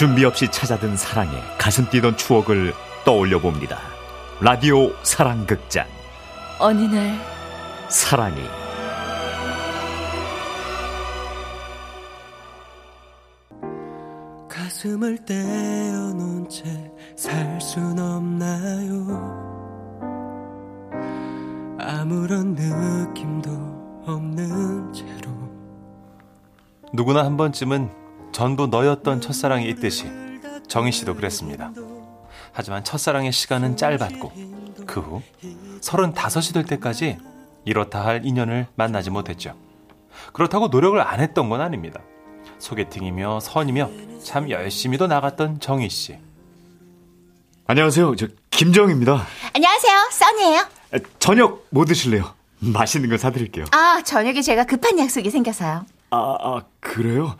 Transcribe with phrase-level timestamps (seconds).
[0.00, 2.72] 준비 없이 찾아든 사랑에 가슴 뛰던 추억을
[3.04, 3.76] 떠올려 봅니다.
[4.40, 5.86] 라디오 사랑극장.
[6.58, 7.20] 어느 날
[7.90, 8.40] 사랑이
[14.48, 16.64] 가슴을 떼어놓은 채
[17.14, 19.04] 살 순 없나요?
[21.78, 23.50] 아무런 느낌도
[24.06, 25.30] 없는 채로
[26.94, 27.99] 누구나 한 번쯤은
[28.32, 30.06] 전부 너였던 첫사랑이 있듯이
[30.68, 31.72] 정희 씨도 그랬습니다.
[32.52, 34.32] 하지만 첫사랑의 시간은 짧았고
[34.86, 35.22] 그후
[35.80, 37.18] 서른다섯이 될 때까지
[37.64, 39.54] 이렇다 할 인연을 만나지 못했죠.
[40.32, 42.00] 그렇다고 노력을 안 했던 건 아닙니다.
[42.58, 43.90] 소개팅이며 선이며
[44.22, 46.18] 참 열심히도 나갔던 정희 씨.
[47.66, 48.16] 안녕하세요.
[48.16, 49.26] 저 김정입니다.
[49.54, 50.62] 안녕하세요 써니예요
[51.18, 52.34] 저녁 뭐 드실래요?
[52.58, 53.66] 맛있는 거 사드릴게요.
[53.72, 57.36] 아 저녁에 제가 급한 약속이 생겨서요 아, 아 그래요?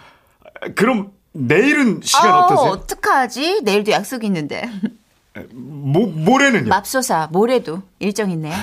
[0.74, 2.70] 그럼 내일은 시간 어, 어떠세요?
[2.72, 3.60] 어떡하지?
[3.62, 4.68] 내일도 약속이 있는데.
[5.52, 6.68] 모, 모레는요?
[6.68, 8.54] 맙소사 모레도 일정 있네요.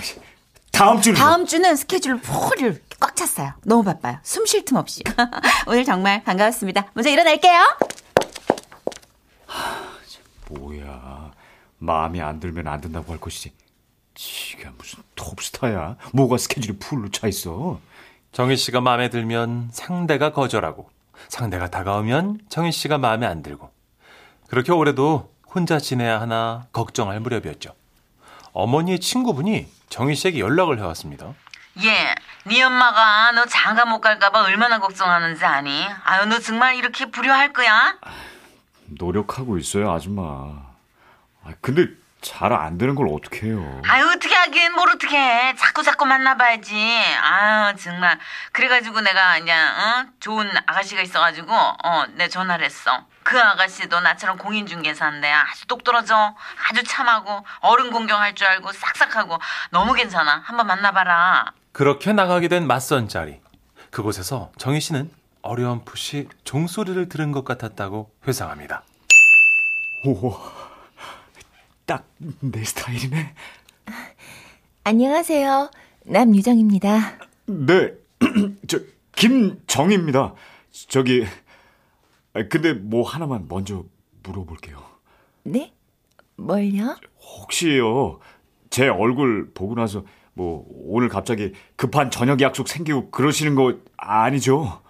[0.72, 3.54] 다음 주는 다음 주는 스케줄 폴을 꽉 찼어요.
[3.64, 4.18] 너무 바빠요.
[4.24, 5.04] 숨 쉴 틈 없이.
[5.68, 6.88] 오늘 정말 반가웠습니다.
[6.94, 7.62] 먼저 일어날게요?
[10.50, 11.32] 뭐야.
[11.80, 13.54] 마음에 안 들면 안 된다고 할 것이지.
[14.16, 15.96] 지가 무슨 톱스타야?
[16.14, 17.80] 뭐가 스케줄이 풀로 차 있어?
[18.32, 20.90] 정희 씨가 마음에 들면 상대가 거절하고
[21.30, 23.72] 상대가 다가오면 정희 씨가 마음에 안 들고
[24.48, 27.74] 그렇게 올해도 혼자 지내야 하나 걱정할 무렵이었죠.
[28.54, 31.34] 어머니의 친구분이 정희 씨에게 연락을 해왔습니다.
[31.84, 32.16] 예,
[32.46, 35.86] 네 엄마가 너 장가 못 갈까봐 얼마나 걱정하는지 아니?
[36.04, 37.98] 아유, 너 정말 이렇게 불효할 거야?
[38.86, 41.88] 노력하고 있어요 아줌마 아, 근데
[42.22, 45.56] 잘 안 되는 걸 어떻게 해요 아유, 어떻게 하긴 뭘 어떻게 해.
[45.56, 46.76] 자꾸 자꾸 만나봐야지.
[47.22, 48.20] 아유, 정말.
[48.52, 50.06] 그래가지고 내가 이제, 어?
[50.20, 53.06] 좋은 아가씨가 있어가지고, 어, 내 전화를 했어.
[53.24, 56.36] 그 아가씨도 나처럼 공인중개사인데 아주 똑떨어져.
[56.70, 59.38] 아주 참하고, 어른 공경할 줄 알고, 싹싹하고.
[59.72, 60.42] 너무 괜찮아.
[60.46, 61.54] 한번 만나봐라.
[61.72, 63.40] 그렇게 나가게 된 맞선 자리.
[63.92, 65.12] 그곳에서 정희 씨는
[65.44, 68.84] 어렴풋이 종소리를 들은 것 같았다고 회상합니다.
[71.88, 72.06] 딱
[72.42, 73.34] 내 스타일이네
[74.84, 75.72] 안녕하세요
[76.06, 77.18] 남유정입니다
[77.48, 77.94] 네,
[78.68, 78.80] 저
[79.16, 80.36] 김정입니다.
[80.90, 81.26] 저기
[82.34, 83.86] 아, 근데 뭐 하나만 먼저
[84.22, 84.84] 물어볼게요.
[85.44, 85.72] 네?
[86.36, 86.98] 뭘요?
[87.20, 88.20] 혹시요
[88.70, 94.82] 제 얼굴 보고 나서 뭐 오늘 갑자기 급한 저녁 약속 생기고 그러시는 거 아니죠?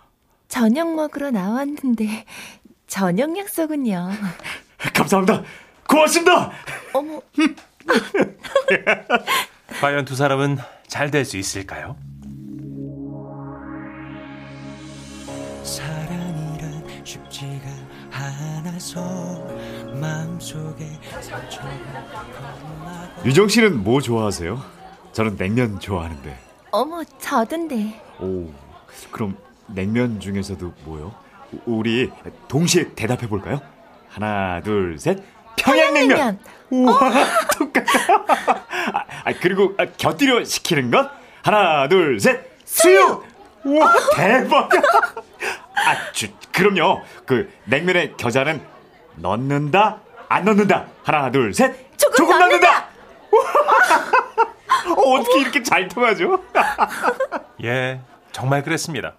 [0.48, 2.26] 저녁 먹으러 나왔는데
[2.88, 4.10] 저녁 약속은요
[4.96, 5.44] 감사합니다.
[5.88, 6.52] 고맙습니다.
[6.94, 7.22] 어머
[9.82, 11.96] 과연 두 사람은 잘 될 수 있을까요?
[15.64, 17.66] 사랑이란 쉽지가
[18.12, 19.02] 않아서
[20.00, 20.88] 마음속에
[23.26, 24.62] 유정 씨는 뭐 좋아하세요?
[25.14, 26.38] 저는 냉면 좋아하는데.
[26.72, 28.52] 어머 저던데 오,
[29.12, 29.38] 그럼
[29.68, 31.14] 냉면 중에서도 뭐요?
[31.66, 32.12] 우- 우리
[32.48, 33.60] 동시에 대답해 볼까요?
[34.10, 35.22] 하나, 둘, 셋.
[35.58, 36.40] 평양냉면.
[36.70, 37.00] 우와,
[37.58, 37.92] 똑같다.
[38.94, 41.10] 아, 아, 그리고 아, 곁들여 시키는 것
[41.44, 42.42] 하나, 둘, 셋.
[42.66, 43.26] 수육.
[43.64, 44.70] 우와, 대박.
[44.74, 47.02] 아, 주, 그럼요.
[47.26, 48.62] 그 냉면의 겨자는
[49.16, 50.88] 넣는다, 안 넣는다.
[51.04, 51.76] 하나, 둘, 셋.
[51.98, 52.86] 조금 넣는다.
[54.96, 56.44] 어, 어떻게 이렇게 잘 통하죠?
[57.64, 58.02] 예,
[58.32, 59.16] 정말 그랬습니다.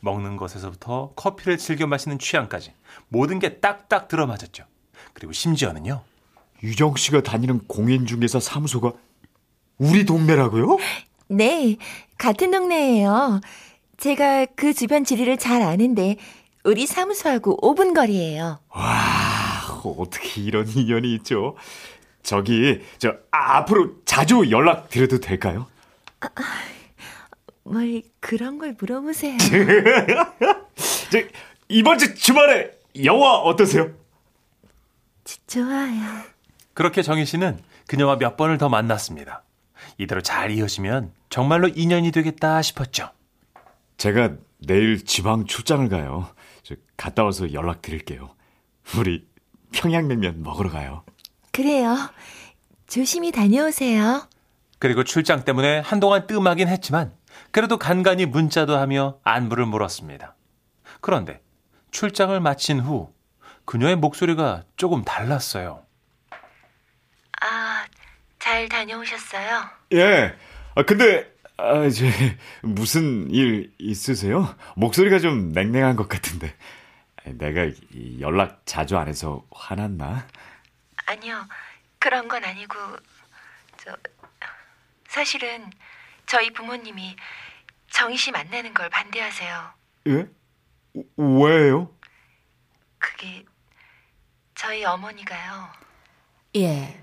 [0.00, 2.72] 먹는 것에서부터 커피를 즐겨 마시는 취향까지
[3.08, 4.64] 모든 게 딱딱 들어맞았죠.
[5.12, 6.02] 그리고 심지어는요.
[6.62, 8.92] 유정 씨가 다니는 공인중개사 사무소가
[9.78, 10.78] 우리 동네라고요?
[11.28, 11.76] 네
[12.18, 13.40] 같은 동네예요
[13.96, 16.16] 제가 그 주변 지리를 잘 아는데
[16.64, 18.82] 우리 사무소하고 5분 거리예요 와,
[19.98, 21.56] 어떻게 이런 인연이 있죠?
[22.22, 25.66] 저기, 저, 아, 앞으로 자주 연락 드려도 될까요?
[27.64, 29.36] 뭘 그런 걸 물어보세요
[31.10, 31.18] 저,
[31.68, 32.70] 이번 주 주말에
[33.04, 33.90] 영화 어떠세요?
[35.46, 36.22] 좋아요
[36.74, 39.44] 그렇게 정희 씨는 그녀와 몇 번을 더 만났습니다.
[39.98, 43.10] 이대로 잘 이어지면 정말로 인연이 되겠다 싶었죠.
[43.98, 46.28] 제가 내일 지방 출장을 가요.
[46.62, 48.34] 저, 갔다 와서 연락 드릴게요.
[48.96, 49.26] 우리
[49.72, 51.04] 평양냉면 먹으러 가요.
[51.52, 51.96] 그래요
[52.86, 54.28] 조심히 다녀오세요
[54.78, 57.14] 그리고 출장 때문에 한동안 뜸하긴 했지만
[57.50, 60.34] 그래도 간간히 문자도 하며 안부를 물었습니다.
[61.00, 61.40] 그런데
[61.90, 63.12] 출장을 마친 후
[63.64, 65.84] 그녀의 목소리가 조금 달랐어요.
[67.40, 67.86] 아,
[68.38, 69.64] 잘 다녀오셨어요?
[69.92, 70.36] 예.
[70.74, 72.10] 아, 근데, 아, 이제,
[72.62, 74.54] 무슨 일 있으세요?
[74.76, 76.54] 목소리가 좀 냉랭한 것 같은데.
[77.24, 80.26] 내가 이 연락 자주 안 해서 화났나?
[81.06, 81.46] 아니요,
[81.98, 82.74] 그런 건 아니고,
[83.76, 83.96] 저,
[85.08, 85.70] 사실은
[86.26, 87.16] 저희 부모님이
[87.90, 89.74] 정희 씨 만나는 걸 반대하세요.
[90.08, 90.26] 예?
[91.16, 91.94] 왜요?
[92.98, 93.44] 그게
[94.62, 95.68] 저희 어머니가요.
[96.56, 96.98] 예.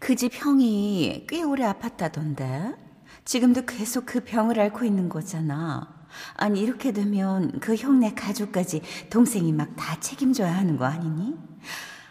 [0.00, 2.76] 그 집 형이 꽤 오래 아팠다던데.
[3.24, 5.94] 지금도 계속 그 병을 앓고 있는 거잖아.
[6.36, 11.34] 아니, 이렇게 되면 그 형네 가족까지 동생이 막 다 책임져야 하는 거 아니니?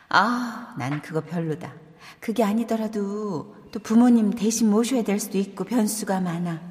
[0.10, 1.74] 아, 난 그거 별로다.
[2.20, 6.62] 그게 아니더라도 또 부모님 대신 모셔야 될 수도 있고 변수가 많아.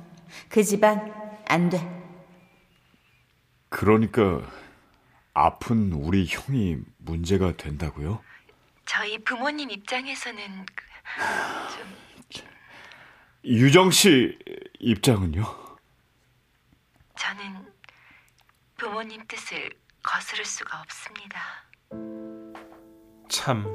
[0.48, 1.12] 그 집안
[1.46, 1.80] 안 돼.
[3.68, 4.40] 그러니까
[5.34, 8.20] 아픈 우리 형이 문제가 된다고요?
[8.84, 10.84] 저희 부모님 입장에서는 그-
[11.76, 11.86] 좀
[13.44, 14.38] 유정 씨
[14.78, 15.42] 입장은요?
[17.18, 17.72] 저는
[18.76, 19.70] 부모님 뜻을
[20.02, 21.40] 거스를 수가 없습니다.
[23.28, 23.66] 참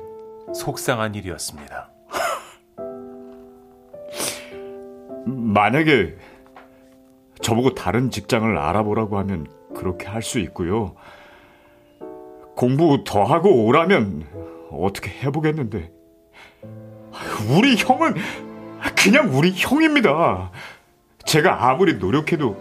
[0.53, 1.89] 속상한 일이었습니다.
[5.25, 6.17] 만약에
[7.41, 10.95] 저보고 다른 직장을 알아보라고 하면 그렇게 할 수 있고요.
[12.57, 14.27] 공부 더 하고 오라면
[14.71, 15.91] 어떻게 해보겠는데.
[17.55, 18.15] 우리 형은
[18.95, 20.51] 그냥 우리 형입니다.
[21.23, 22.59] 제가 아무리 노력해도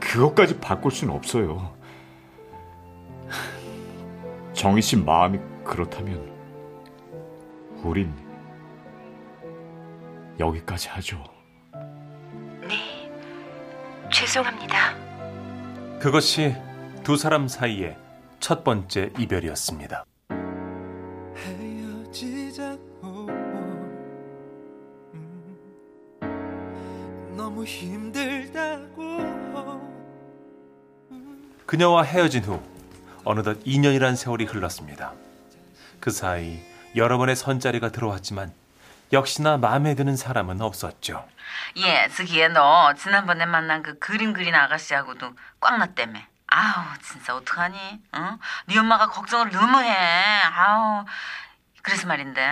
[0.00, 1.72] 그것까지 바꿀 수는 없어요.
[4.54, 6.28] 정희 씨 마음이 그렇다면
[7.84, 8.12] 우린
[10.40, 11.22] 여기까지 하죠.
[12.62, 13.08] 네,
[14.10, 14.96] 죄송합니다.
[16.00, 16.56] 그것이
[17.04, 18.01] 두 사람 사이의
[18.42, 20.04] 첫 번째 이별이었습니다.
[21.36, 23.28] 헤어지자고
[25.14, 25.56] 음,
[27.36, 29.00] 너무 힘들다고
[31.66, 32.60] 그녀와 헤어진 후
[33.22, 35.12] 어느덧 2년이란 세월이 흘렀습니다.
[36.00, 36.58] 그 사이
[36.96, 38.52] 여러 번의 선자리가 들어왔지만
[39.12, 41.24] 역시나 마음에 드는 사람은 없었죠.
[41.76, 45.30] 예, 스기야 너 지난번에 만난 그 그림 그린 아가씨하고도
[45.60, 46.31] 꽉 났다며.
[46.54, 47.76] 아우 진짜 어떡하니?
[48.14, 48.38] 응?
[48.66, 49.90] 네 엄마가 걱정을 너무 해.
[50.54, 51.04] 아우
[51.82, 52.42] 그래서 말인데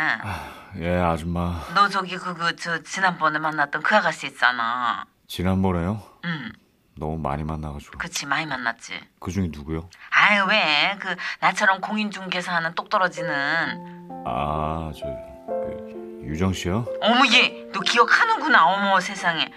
[0.79, 1.61] 예, 아줌마.
[1.75, 5.05] 너 저기 그그 저 지난번에 만났던 그 아가씨 있잖아.
[5.29, 6.02] 지난번에요?
[6.25, 6.52] 응,
[6.97, 7.99] 너무 많이 만나가지고.
[7.99, 8.99] 그치 많이 만났지.
[9.20, 9.88] 그 중에 누구요?
[10.11, 15.06] 아유 왜 그 나처럼 공인중개사 하는 똑 떨어지는 아, 저,
[15.47, 16.87] 그, 유정 씨요?
[17.02, 19.50] 어머 얘 너 기억하는구나 어머 세상에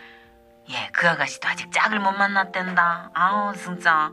[0.69, 4.11] 예 그 아가씨도 아직 짝을 못 만났댄다 아우 진짜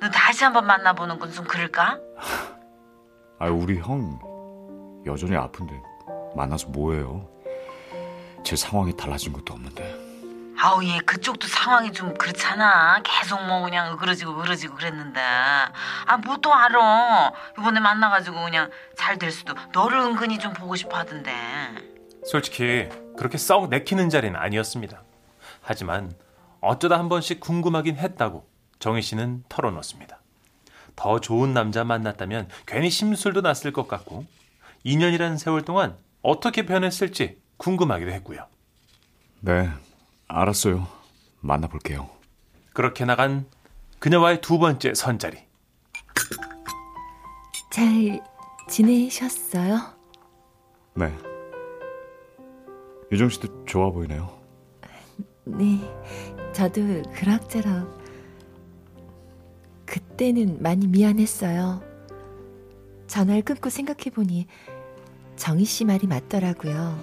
[0.00, 1.98] 너 다시 한번 만나보는 건 좀 그럴까?
[3.38, 4.18] 아, 우리 형
[5.06, 5.72] 여전히 아픈데
[6.36, 7.28] 만나서 뭐해요?
[8.44, 9.94] 제 상황이 달라진 것도 없는데.
[10.60, 16.52] 아우 얘 그쪽도 상황이 좀 그렇잖아 계속 뭐 그냥 으그러지고 으그러지고 그랬는데 아 뭐 또
[16.54, 21.32] 알아 이번에 만나가지고 그냥 잘 될 수도 너를 은근히 좀 보고 싶어 하던데
[22.26, 25.02] 솔직히 그렇게 썩 내키는 자리는 아니었습니다.
[25.62, 26.12] 하지만
[26.60, 28.46] 어쩌다 한 번씩 궁금하긴 했다고
[28.78, 30.20] 정희 씨는 털어놓습니다.
[30.94, 34.26] 더 좋은 남자 만났다면 괜히 심술도 났을 것 같고
[34.84, 38.46] 2년이라는 세월 동안 어떻게 변했을지 궁금하기도 했고요.
[39.40, 39.70] 네,
[40.28, 40.86] 알았어요.
[41.40, 42.10] 만나볼게요.
[42.72, 43.46] 그렇게 나간
[43.98, 45.38] 그녀와의 두 번째 선자리.
[47.72, 48.22] 잘
[48.68, 49.80] 지내셨어요?
[50.94, 51.12] 네.
[53.10, 54.41] 유정 씨도 좋아 보이네요.
[55.44, 55.80] 네,
[56.52, 58.00] 저도 그럭저럭.
[59.84, 61.82] 그때는 많이 미안했어요.
[63.08, 64.46] 전화를 끊고 생각해보니
[65.36, 66.98] 정희 씨 말이 맞더라고요.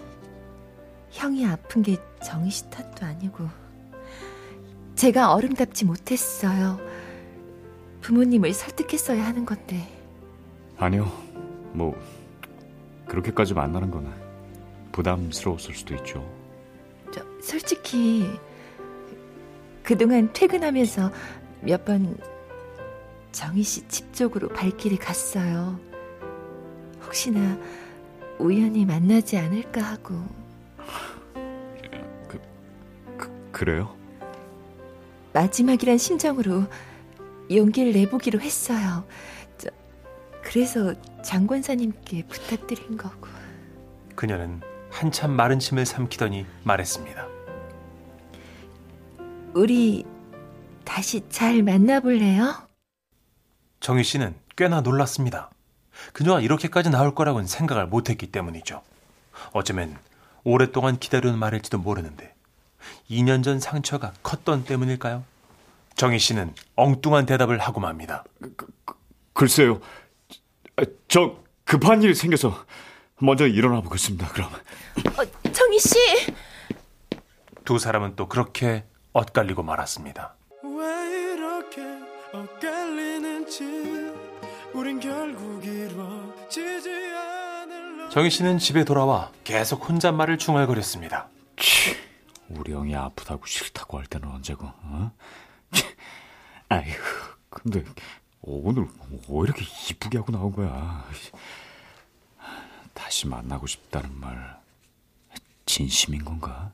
[1.11, 3.47] 형이 아픈 게 정희 씨 탓도 아니고.
[4.95, 6.79] 제가 어른답지 못했어요.
[8.01, 9.87] 부모님을 설득했어야 하는 건데.
[10.77, 11.11] 아니요,
[11.73, 11.93] 뭐
[13.05, 14.13] 그렇게까지 만나는 건
[14.93, 16.38] 부담스러웠을 수도 있죠.
[17.41, 18.29] 저, 솔직히
[19.83, 21.11] 그동안 퇴근하면서
[21.61, 22.17] 몇 번
[23.31, 25.79] 정희 씨 집 쪽으로 발길이 갔어요.
[27.05, 27.57] 혹시나
[28.39, 30.15] 우연히 만나지 않을까 하고
[32.27, 32.39] 그,
[33.51, 33.95] 그래요?
[35.33, 36.63] 마지막이란 심정으로
[37.51, 39.05] 용기를 내보기로 했어요.
[39.57, 39.69] 저,
[40.43, 40.93] 그래서
[41.23, 43.27] 장권사님께 부탁드린 거고.
[44.15, 47.27] 그녀는 한참 마른 침을 삼키더니 말했습니다.
[49.53, 50.05] 우리
[50.83, 52.67] 다시 잘 만나볼래요?
[53.79, 55.49] 정희 씨는 꽤나 놀랐습니다.
[56.13, 58.81] 그녀가 이렇게까지 나올 거라고는 생각을 못했기 때문이죠.
[59.51, 59.97] 어쩌면
[60.43, 62.33] 오랫동안 기다려온 말일지도 모르는데
[63.09, 65.23] 2년 전 상처가 컸던 때문일까요?
[65.95, 68.23] 정희 씨는 엉뚱한 대답을 하고 맙니다.
[69.33, 69.81] 글쎄요.
[70.77, 72.65] 아, 저 급한 일 생겨서
[73.21, 74.27] 먼저 일어나 보겠습니다.
[74.29, 74.49] 그럼.
[74.53, 75.95] 어, 정희 씨.
[77.65, 80.35] 두 사람은 또 그렇게 엇갈리고 말았습니다.
[80.63, 81.81] 왜 이렇게
[82.33, 83.63] 엇갈리는지
[84.73, 91.27] 우린 결국 이루어지지 않을 정희 씨는 집에 돌아와 계속 혼잣말을 중얼거렸습니다.
[91.57, 91.95] 치,
[92.49, 94.65] 우리 형이 아프다고 싫다고 할 때는 언제고?
[94.65, 95.11] 어?
[95.71, 95.83] 치,
[96.69, 96.97] 아이고,
[97.49, 97.83] 근데
[98.41, 98.87] 오늘
[99.27, 101.05] 왜 이렇게 이쁘게 하고 나온 거야?
[102.93, 104.59] 다시 만나고 싶다는 말
[105.65, 106.71] 진심인 건가?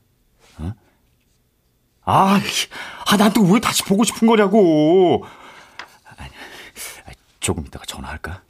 [0.58, 0.72] 어?
[2.04, 2.40] 아,
[3.06, 5.24] 아, 난 또 왜 다시 보고 싶은 거냐고.
[6.16, 6.30] 아니,
[7.40, 8.42] 조금 이따가 전화할까?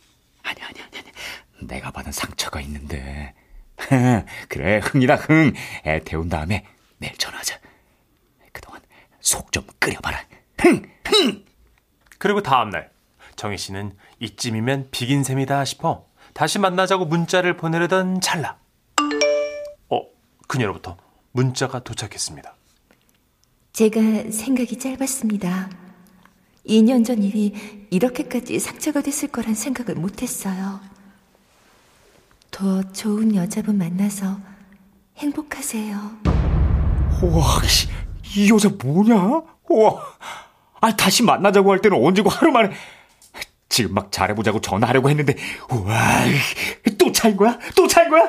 [0.43, 1.67] 아니, 아니, 아니, 아니.
[1.67, 3.35] 내가 받은 상처가 있는데.
[4.49, 5.53] 그래, 흥이다, 흥.
[5.85, 6.67] 애 태운 다음에
[6.99, 7.59] 내일 전화하자.
[8.53, 8.81] 그동안
[9.21, 10.25] 속 좀 끓여봐라.
[10.61, 11.45] 흥, 흥.
[12.19, 12.91] 그리고 다음날
[13.37, 18.59] 정희 씨는 이쯤이면 비긴 셈이다 싶어 다시 만나자고 문자를 보내려던 찰나.
[19.88, 20.02] 어,
[20.47, 20.99] 그녀로부터
[21.33, 22.55] 문자가 도착했습니다.
[23.73, 24.00] 제가
[24.31, 25.71] 생각이 짧았습니다.
[26.69, 27.55] 2년 전 일이
[27.88, 30.81] 이렇게까지 상처가 됐을 거란 생각을 못했어요.
[32.50, 34.38] 더 좋은 여자분 만나서
[35.16, 35.97] 행복하세요.
[37.66, 37.88] 씨,
[38.37, 39.40] 이 여자 뭐냐?
[39.71, 40.02] 우와.
[40.83, 42.73] 아, 다시 만나자고 할 때는 언제고 하루 만에.
[43.76, 45.35] 지금 막 잘해보자고 전화하려고 했는데,
[45.68, 45.95] 우와,
[46.99, 47.59] 또 차인 거야?
[47.75, 48.23] 또 차인 거야?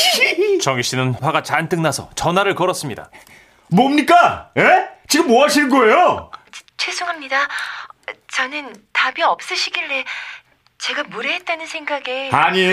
[0.62, 3.10] 정희 씨는 화가 잔뜩 나서 전화를 걸었습니다.
[3.68, 4.50] 뭡니까?
[4.56, 4.62] 에?
[5.06, 6.30] 지금 뭐 하시는 거예요?
[6.78, 7.46] 죄송합니다.
[8.32, 10.04] 저는 답이 없으시길래
[10.78, 12.66] 제가 무례했다는 생각에 아니,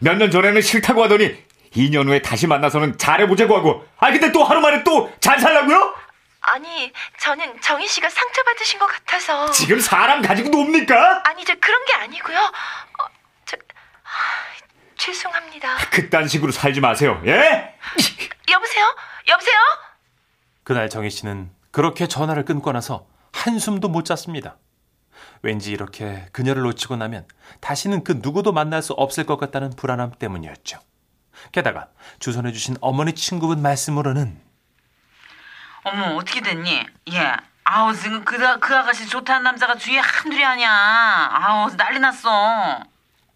[0.00, 1.34] 몇 년 전에는 싫다고 하더니,
[1.74, 5.94] 2년 후에 다시 만나서는 잘해보자고 하고, 아, 근데 또 하루 만에 또 잘 살라고요?
[6.40, 11.22] 아니 저는 정희 씨가 상처받으신 것 같아서 지금 사람 가지고 놉니까?
[11.26, 12.38] 아니 저 그런 게 아니고요.
[12.38, 13.04] 어,
[13.44, 13.56] 저
[14.02, 14.44] 하,
[14.96, 15.76] 죄송합니다.
[15.90, 17.74] 그딴 식으로 살지 마세요, 예?
[18.50, 18.96] 여보세요?
[19.28, 19.56] 여보세요?
[20.64, 24.56] 그날 정희 씨는 그렇게 전화를 끊고 나서 한숨도 못 잤습니다.
[25.42, 27.26] 왠지 이렇게 그녀를 놓치고 나면
[27.60, 30.78] 다시는 그 누구도 만날 수 없을 것 같다는 불안함 때문이었죠.
[31.52, 34.49] 게다가 주선해주신 어머니 친구분 말씀으로는
[35.84, 36.86] 어머 어떻게 됐니?
[37.12, 37.32] 예.
[37.64, 40.70] 아우 지금 그, 그 아가씨 좋다는 남자가 주위에 한둘이 아니야.
[41.32, 42.80] 아우 난리 났어.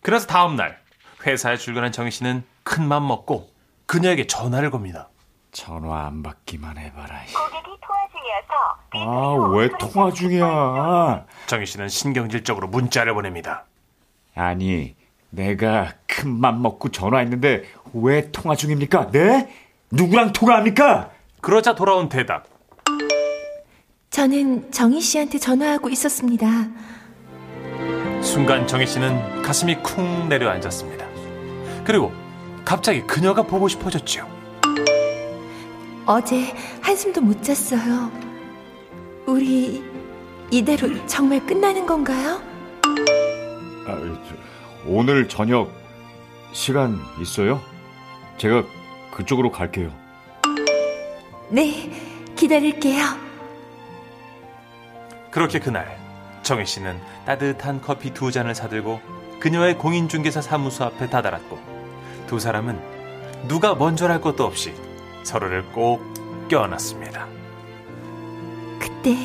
[0.03, 0.79] 그래서 다음 날
[1.27, 3.51] 회사에 출근한 정희 씨는 큰 맘 먹고
[3.87, 5.09] 그녀에게 전화를 겁니다.
[5.53, 7.21] 전화 안 받기만 해봐라.
[8.93, 11.25] 아, 왜 통화 중이야?
[11.47, 13.65] 정희 씨는 신경질적으로 문자를 보냅니다.
[14.35, 14.97] 아니,
[15.31, 19.11] 내가 큰 맘 먹고 전화했는데 왜 통화 중입니까?
[19.13, 19.49] 네?
[19.91, 21.11] 누구랑 통화합니까?
[21.45, 22.47] 그러자 돌아온 대답.
[24.09, 26.47] 저는 정희 씨한테 전화하고 있었습니다.
[28.23, 31.07] 순간 정희 씨는 가슴이 쿵 내려앉았습니다.
[31.85, 32.13] 그리고
[32.65, 34.27] 갑자기 그녀가 보고 싶어졌죠.
[36.07, 38.11] 어제 한숨도 못 잤어요.
[39.27, 39.85] 우리
[40.51, 42.41] 이대로 정말 끝나는 건가요?
[43.87, 44.35] 아, 저,
[44.87, 45.71] 오늘 저녁
[46.53, 47.61] 시간 있어요?
[48.39, 48.65] 제가
[49.13, 50.04] 그쪽으로 갈게요.
[51.55, 51.89] 네,
[52.35, 53.05] 기다릴게요.
[55.31, 55.97] 그렇게 그날
[56.43, 59.01] 정희 씨는 따뜻한 커피 두 잔을 사들고
[59.39, 61.61] 그녀의 공인중개사 사무소 앞에 다다랐고
[62.27, 64.75] 두 사람은 누가 먼저랄 것도 없이
[65.23, 66.03] 서로를 꼭
[66.49, 67.29] 껴안았습니다.
[68.81, 69.17] 그때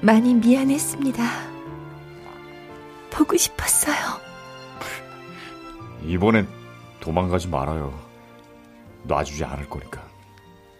[0.00, 1.24] 많이 미안했습니다.
[3.10, 3.96] 보고 싶었어요.
[6.04, 6.46] 이번엔
[7.00, 7.92] 도망가지 말아요.
[9.02, 10.07] 놔주지 않을 거니까.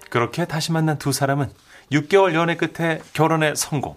[0.09, 1.51] 그렇게 다시 만난 두 사람은
[1.93, 3.97] 6개월 연애 끝에 결혼에 성공.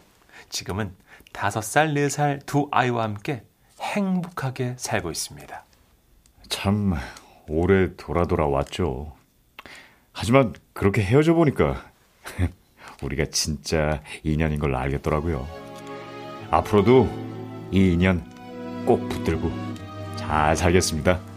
[0.49, 0.93] 지금은
[1.33, 3.43] 5살, 4살 두 아이와 함께
[3.79, 5.63] 행복하게 살고 있습니다.
[6.49, 6.93] 참
[7.47, 9.13] 오래 돌아 돌아 왔죠.
[10.11, 11.85] 하지만 그렇게 헤어져 보니까
[13.01, 15.47] 우리가 진짜 인연인 걸 알겠더라고요.
[16.51, 17.07] 앞으로도
[17.71, 18.29] 이 인연
[18.85, 19.49] 꼭 붙들고
[20.17, 21.30] 잘 살겠습니다.